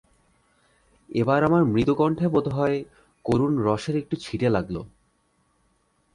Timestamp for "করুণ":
3.25-3.51